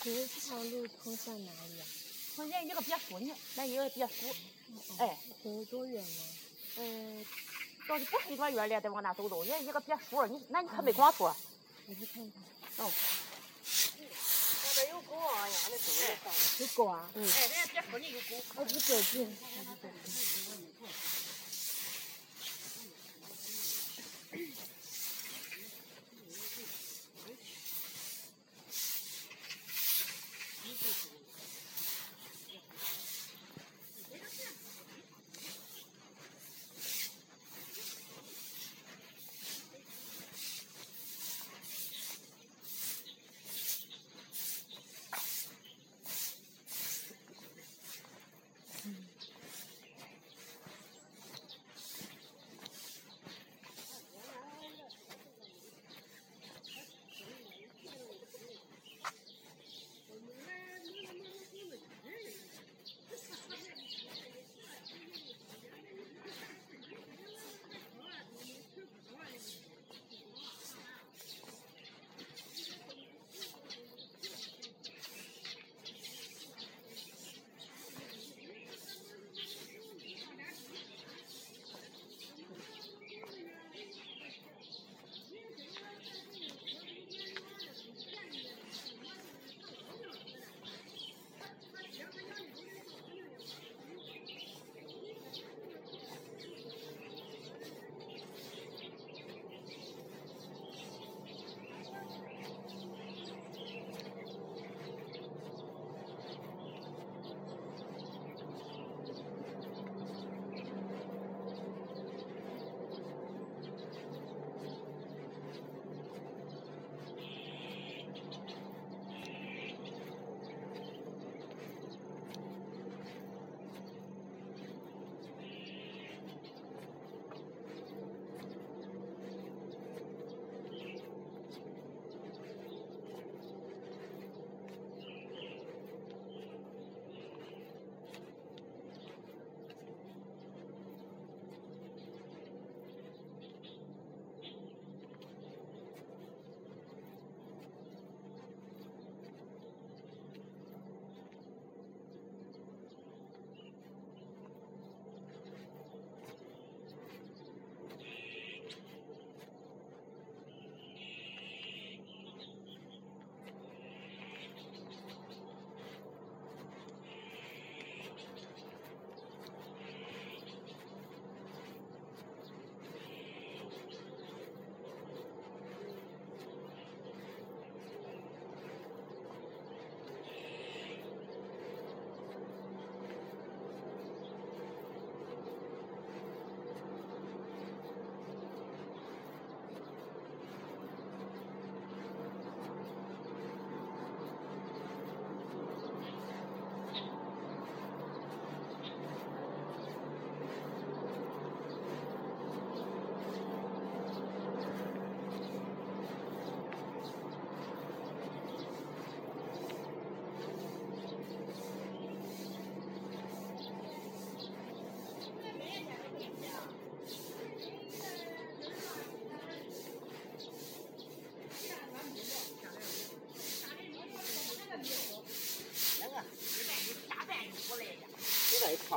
[0.00, 1.86] 可是这条路通向哪里啊？
[2.34, 4.34] 好像一个别墅呢，那一个别墅，
[4.98, 6.24] 哎，走多远吗？
[6.78, 7.26] 嗯，
[7.86, 9.44] 到底不是多远了，再往那走走。
[9.44, 11.36] 人一个别墅，你那你可没光说。
[11.86, 12.86] 我去看看。
[12.86, 12.90] 哦。
[14.64, 15.48] 那边有狗啊。
[16.58, 17.10] 有狗啊？
[17.14, 17.30] 嗯。
[17.30, 18.42] 哎，人家别墅里有狗。
[18.54, 21.11] 我不走近，我不走近。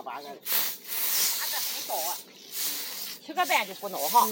[0.06, 0.32] 八个，八
[1.48, 2.18] 个很少啊，
[3.26, 4.28] 七个半就不孬哈。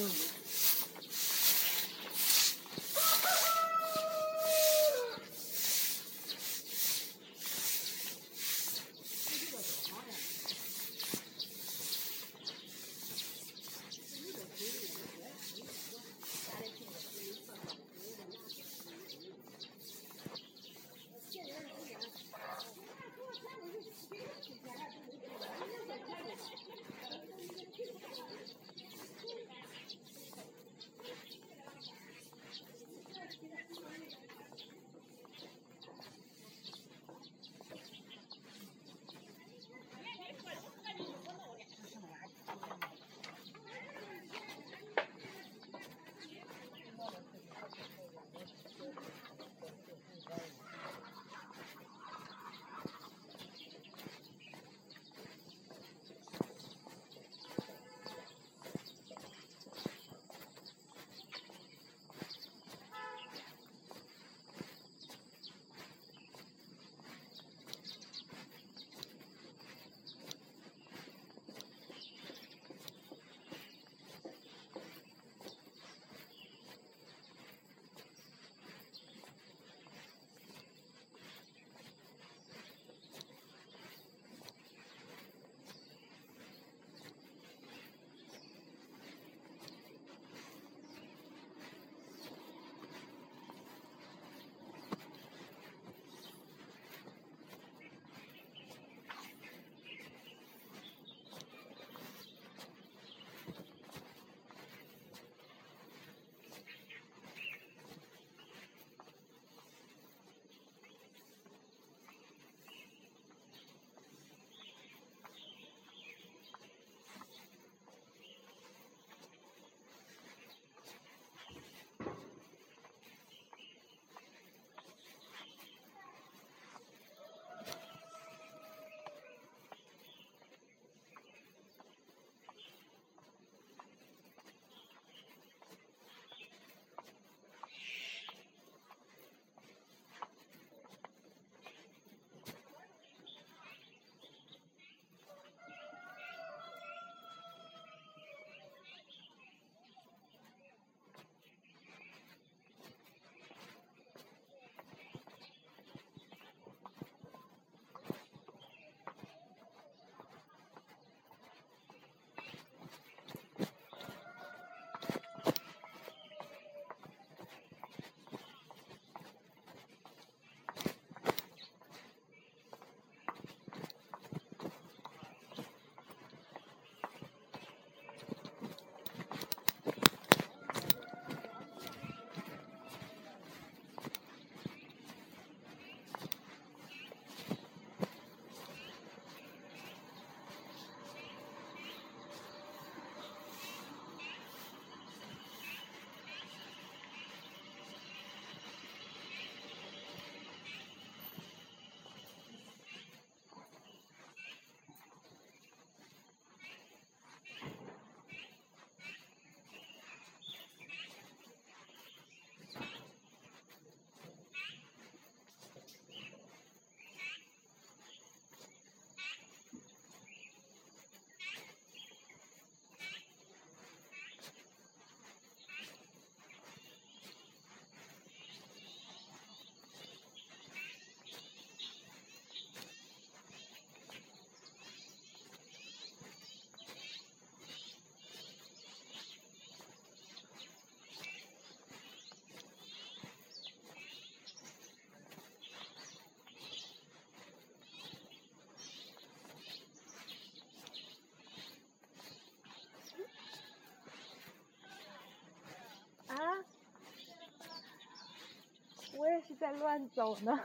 [259.64, 260.60] 在乱走呢。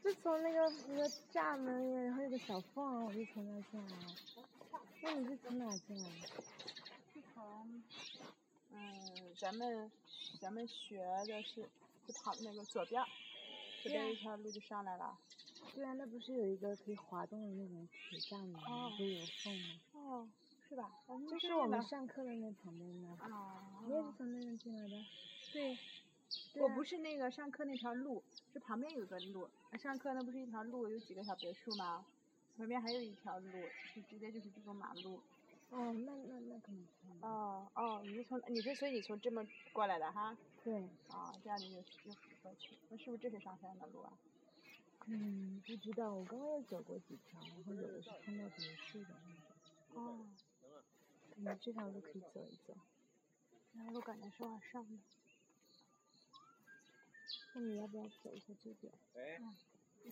[0.00, 3.96] 就从那个那个栅门里，然后有个小缝，我就从那进来。
[5.02, 6.08] 那你是从哪进来？
[7.12, 7.82] 是从，
[8.70, 8.80] 嗯，
[9.40, 9.90] 咱们
[10.40, 11.68] 咱们学的是
[12.06, 13.08] 是旁那个左边儿，
[13.82, 15.18] 左边一条路就上来了。
[15.74, 18.60] 对啊，那不是有一个可以滑动的那种铁栅门吗？
[18.68, 19.80] 哦就有缝吗？
[19.94, 20.28] 哦，
[20.68, 20.88] 是吧？
[21.28, 23.08] 就是我们上课的那旁边的。
[23.24, 25.04] 啊，你也是从那边进来的？
[25.52, 25.76] 对，
[26.54, 29.48] 我不是那个上课那条路，是旁边有个路。
[29.78, 32.04] 上课那不是一条路，有几个小别墅吗？
[32.56, 33.50] 旁边还有一条路，
[33.94, 35.20] 就直接就是这个马路。
[35.70, 36.90] 哦，那那那可能是。
[37.22, 39.42] 哦哦，你是从你是所以你从这么
[39.72, 40.36] 过来的哈？
[40.62, 40.82] 对。
[41.08, 42.76] 哦，这样你就就过去。
[42.90, 44.12] 那是不是这是上山的路啊？
[45.06, 50.02] 嗯，不知道，我刚刚也走过几条，然后有的是看到别墅的那种。
[50.02, 50.26] 哦，
[51.34, 52.76] 可能这条路可以走一走。
[53.72, 54.98] 然后我感觉是往上的。
[57.54, 58.92] 那你要不要走一下这边？
[59.14, 59.38] 哎，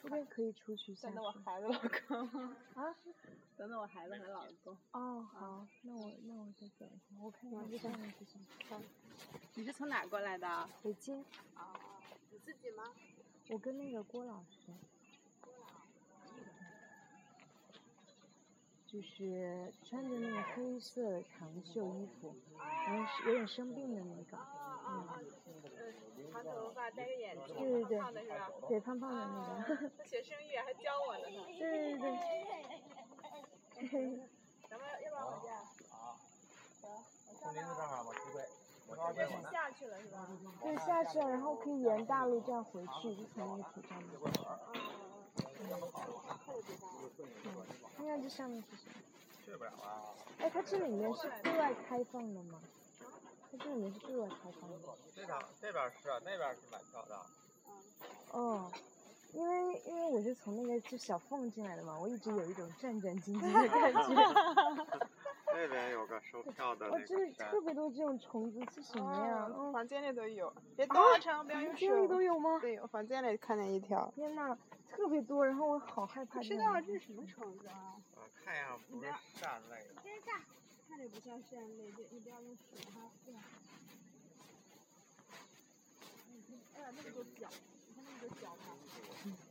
[0.03, 1.33] 这边可以出去下等等我。
[1.33, 2.29] 孩子老公。
[2.75, 2.95] 啊？
[3.57, 4.77] 等等我孩子和老公。
[4.93, 8.83] 哦，好，那我那我再走一下，我看看这上面是什么。
[9.55, 10.69] 你是从哪儿过来的？
[10.83, 11.25] 北京，
[11.55, 11.75] 啊，
[12.31, 12.85] 你自己吗？
[13.49, 14.73] 我跟那个郭老师。
[18.91, 24.37] 就是穿着那个黑色长袖衣服，然后是有点生病的那个，
[24.85, 25.07] 嗯，
[26.33, 28.51] 长头发，戴个眼镜，对对对胖的是吧？
[28.69, 31.23] 对，胖胖的那个，他学声乐还教我呢。
[31.57, 32.19] 对对对。
[34.69, 35.57] 咱们要不然我这样？
[37.39, 38.43] 从林子这儿往出退，
[38.89, 40.29] 我这这边往是下去了是吧？
[40.61, 44.11] 对，下去了，然后可以沿大路这样回去，就从那个铁栅门。
[47.97, 48.95] 看看这上面是什么？
[49.45, 50.15] 去不了啊。
[50.39, 52.61] 哎，它这里面是对外开放的吗？
[53.53, 54.77] 它这里面是对外开放的。
[55.15, 57.17] 这场这边是，那边是买票的。
[58.33, 58.71] 哦，
[59.33, 64.01] 因为因为我是从那个就小缝进来的嘛，我一直有一种战战兢兢的感觉。
[65.53, 67.61] 那边有个售票的哇，那这里特。
[67.63, 69.51] 别多这种虫子，是什么呀？
[69.53, 72.23] 嗯，房间里都有，别倒成，不要用房间里都。
[72.23, 72.59] 有吗？
[72.61, 74.11] 对，我房间里看见一条。
[74.15, 74.57] 天呐，
[74.91, 76.57] 特别多，然后我好害怕不知。
[76.59, 77.97] 道这是什么虫子啊？
[78.17, 79.95] 呃，看样不是扇类的。
[80.89, 83.11] 看着不像扇类，就你不要用手哈。
[83.25, 83.41] 对吧？
[86.77, 87.49] 哎呀，那么多脚，
[87.89, 88.77] 你看那么多脚吗。
[89.25, 89.50] 嗯。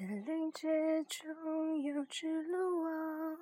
[0.00, 3.38] 森林之中有只鹿王，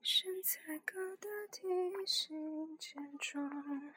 [0.00, 1.66] 身材高大，体
[2.06, 3.92] 型健壮，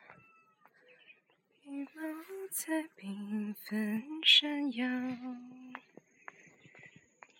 [1.61, 4.87] 羽毛五彩缤纷闪耀，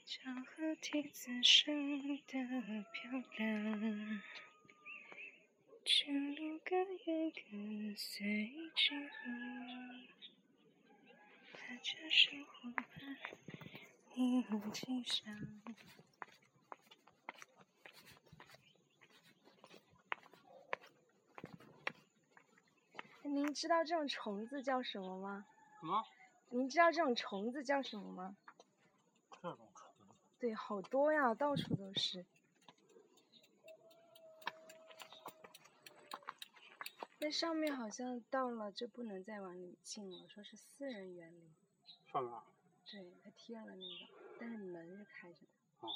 [0.06, 4.22] 脚和蹄子生得漂亮。
[5.86, 9.10] 驯鹿跟也跟随其后，
[11.76, 13.18] 大家小伙伴
[14.16, 15.36] 一起上。
[23.24, 25.46] 您知道这种虫子叫什么吗？
[25.82, 26.06] 什么？
[26.50, 28.38] 您知道这种虫子叫什么吗？
[29.32, 30.16] 这种虫子？
[30.40, 32.26] 对，好多呀，到处都是。
[37.20, 41.54] 那上面好像到了就不能再往里进了，说是私人园林。
[42.24, 42.42] 上面？
[42.86, 45.48] 对，他贴了那个，但是门是开着的。
[45.82, 45.90] 哦，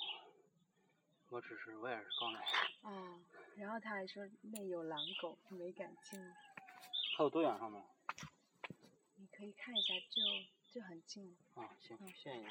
[1.29, 2.41] 我只是我也是刚来。
[2.81, 3.21] 哦，
[3.55, 6.19] 然后他还说那有狼狗，没敢进。
[7.17, 7.81] 还有多远上面？
[9.15, 10.21] 你可以看一下，就
[10.73, 11.61] 就很近了。
[11.61, 12.47] 啊，行，嗯谢谢你。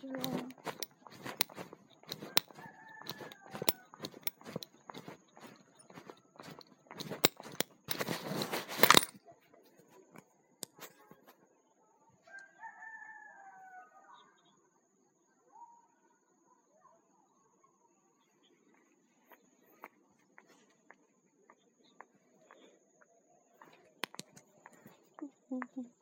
[0.00, 0.48] 吃哦。
[25.50, 25.97] Mm-hmm.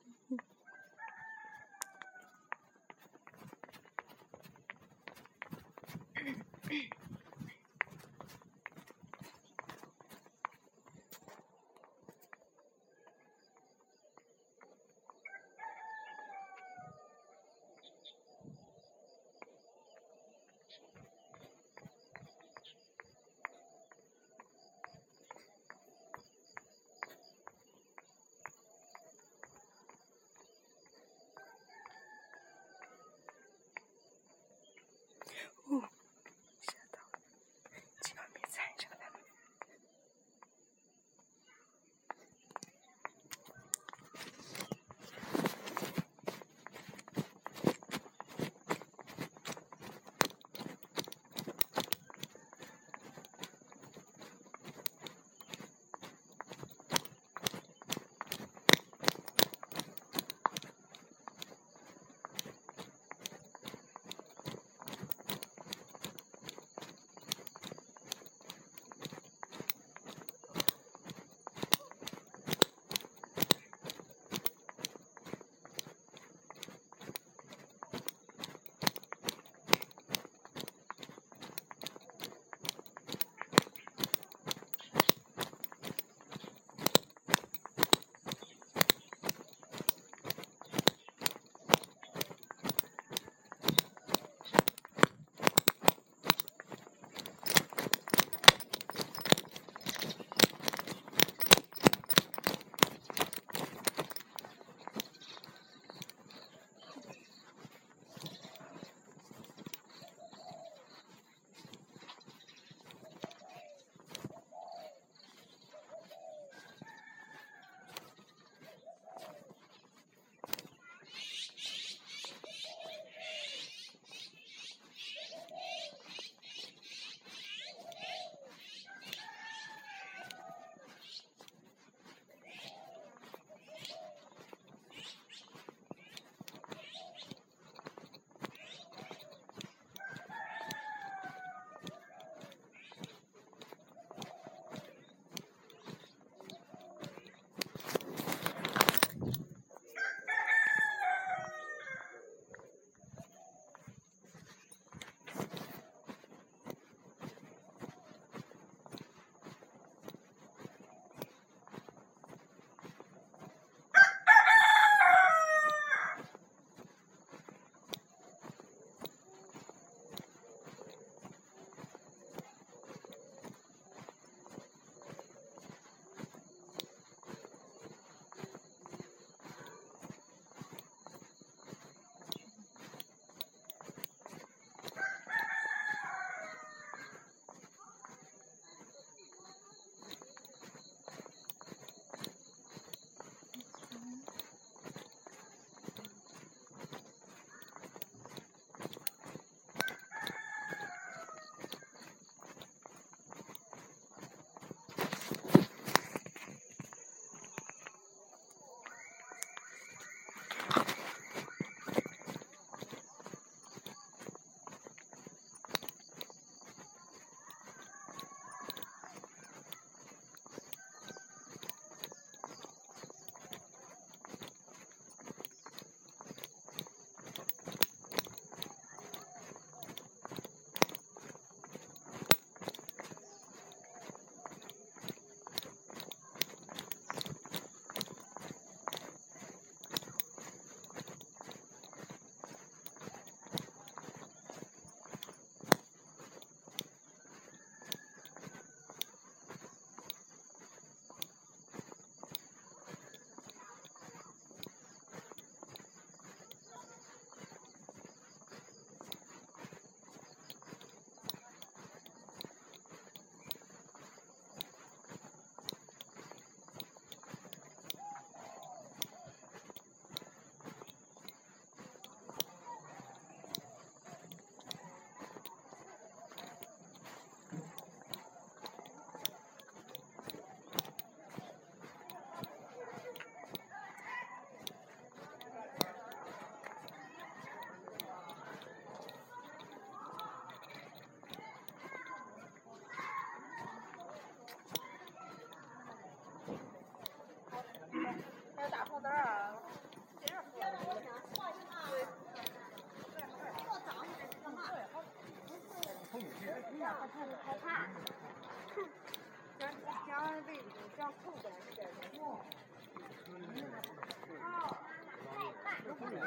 [310.96, 310.96] 山去喽。
[310.96, 311.84] 位置这样凑过来是点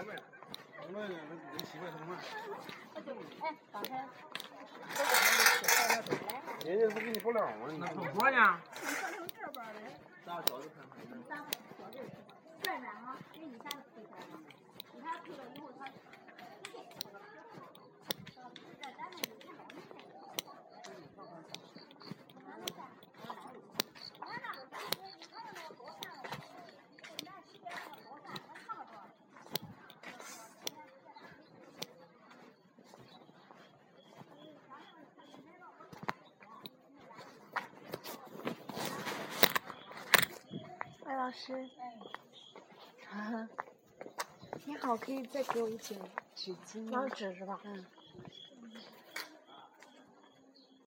[0.06, 0.12] 的。
[0.82, 1.18] 我们人
[1.66, 2.10] 习惯什么？
[3.42, 3.90] 哎，刚才
[6.66, 7.62] 人家不给你报了吗？
[7.80, 8.38] 那火锅呢？
[10.26, 10.30] 转
[12.62, 14.34] 转哈，给你下子推开了，
[14.94, 15.82] 你看推了以后它。
[41.10, 41.68] 艾老师，
[44.66, 45.98] 你好，可以再给我一卷
[46.36, 47.10] 纸巾吗？
[47.10, 47.60] 纸是吧？
[47.64, 47.84] 嗯。